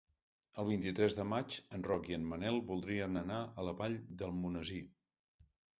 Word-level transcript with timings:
El 0.61 0.65
vint-i-tres 0.69 1.17
de 1.19 1.25
maig 1.33 1.59
en 1.79 1.85
Roc 1.89 2.09
i 2.13 2.17
en 2.19 2.27
Manel 2.33 2.59
voldrien 2.73 3.23
anar 3.25 3.41
a 3.45 3.69
la 3.71 3.79
Vall 3.85 4.03
d'Almonesir. 4.23 4.87